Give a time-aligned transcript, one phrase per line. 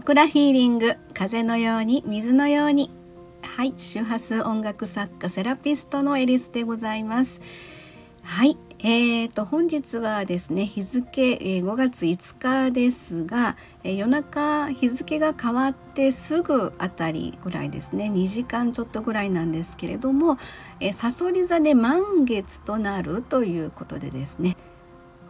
[0.00, 2.90] クラヒーリング風のように水のように。
[3.44, 7.40] はい周波数音楽作家セラピストのエリスでございます。
[8.22, 20.38] はいえーと本日はですね日付、えー、5月5日ですが、えー、夜中日付が変わってすぐあたりぐらいですね2時間ちょっとぐらいなんですけれども
[20.80, 24.56] えさそり座で満月となるということでですね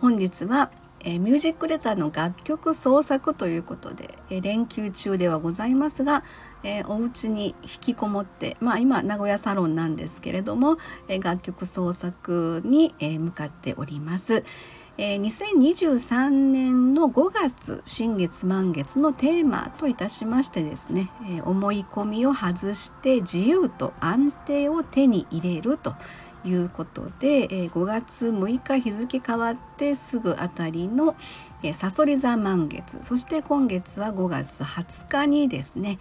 [0.01, 0.71] 本日は
[1.05, 6.25] えミュージックレターの楽曲創作ということで、え連休中ではございますが、
[6.63, 14.45] えお家に引きこもってまあ今名古屋サロンなんですけれども、え楽曲創作に、え向かっております。
[14.97, 25.95] え2023年の5月新月満月のテーマといたしましてですね、え思い込みを外して自由と安定を手に入れると
[26.45, 31.17] いうことで、え5月6日日付変わってすぐあたりの
[31.73, 32.99] さそり座満月。
[33.03, 35.99] そして今月は5月20日にですね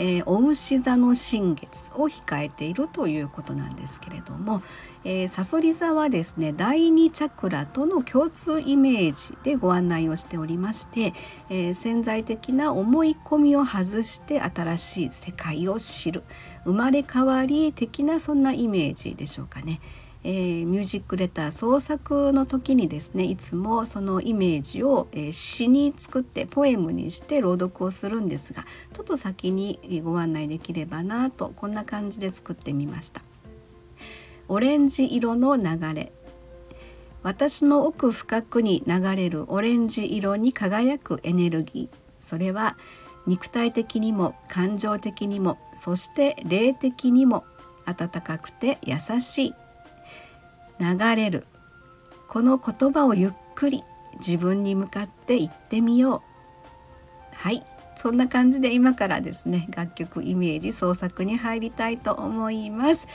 [0.00, 4.62] えー、お牛座の新月を控えているということなんですけれども、
[5.04, 11.14] えー、サソリ座はですね第二チャクラとの共通イメージでご案内をしておりまして、
[11.50, 16.22] えー、潜在的な思い込みを外して新しい世界を知る
[16.64, 19.80] 生まれ変わり的なそんなイメージでしょうかね。
[20.24, 33.22] えー、ミュージックレター創作の時にですねいつもそのイメージを、えー、詩に作ってポエムにして朗読をするんですがちょっと先にご案内できればなとこんな感じで作ってみました。
[34.48, 36.12] オレンジ色の流れ。
[37.22, 41.96] 私の奥深くに流れるオレンジ色に輝くエネルギー。
[42.20, 42.76] それは
[43.26, 47.44] 肉体的にも感情的にもそして霊的にも
[47.84, 49.54] 温かくて優しい。
[50.80, 51.46] 流れる。
[52.28, 53.84] この言葉をゆっくり
[54.18, 56.22] 自分に向かって言ってみよう。
[57.34, 57.64] はい。
[57.98, 63.08] そんな感じで今からですね楽曲イメージ創作に入りたいと思います、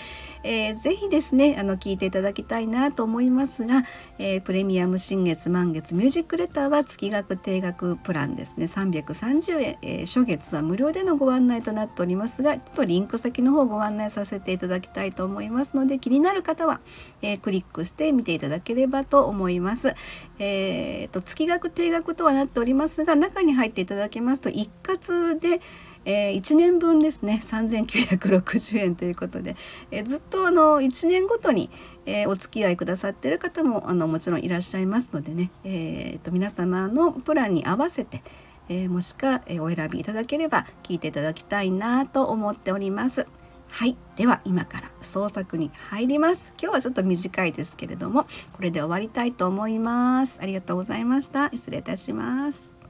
[0.43, 3.83] えー、ぜひですねあの聞いていただきたいなと思いますが、
[4.19, 8.65] えー、プレミアム新月満月ミュージックレターは月額定額プランですね。
[8.65, 16.81] 330円、えー、初月は無料でのご案内となっておりますがちょっとリンク先の方ご案内させていただきたいと思いますので気になる方は、
[17.21, 19.95] えー、クリックして見ていただければと思います、
[20.39, 25.61] えーと、月額定額とはなっておりますが中に入っていただけますと1括で、
[26.05, 29.55] えー、1年分ですね3960円ということで、
[29.91, 31.69] えー、ずっとあの1年ごとに、
[32.05, 38.23] えー、お付き合いくださってる方もあのもちろんいらっしゃいますのでね、えーと、皆様のプランに合わせて、
[38.69, 43.27] えー、もしか、えお選びいただければ聞いていただきたいなと思っております。
[43.67, 43.97] はい。
[44.15, 46.53] では今から創作に入ります。
[46.61, 50.39] 今日はちょっと短いですけれども、これで終わりたいと思います。
[50.41, 51.49] ありがとうございました。
[51.51, 52.82] 失礼いたします。